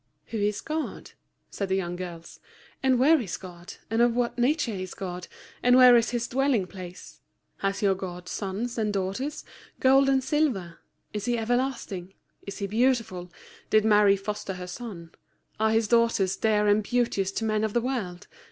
[0.31, 1.11] "Who is God?"
[1.51, 2.39] said the young girls,
[2.81, 5.27] "and where is God, and of what nature is God,
[5.61, 7.21] and where is His dwelling place?
[7.57, 9.45] Has your God sons and daughters,
[9.79, 10.79] gold and silver?
[11.13, 12.15] Is he everlasting?
[12.47, 13.31] Is he beautiful?
[13.69, 15.11] Did Mary foster her son?
[15.59, 18.25] Are His daughters dear and beauteous to men of the world?